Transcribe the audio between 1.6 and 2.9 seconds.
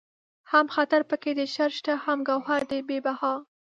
شته هم گوهر دئ